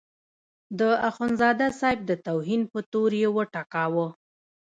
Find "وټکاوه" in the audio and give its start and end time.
3.37-4.07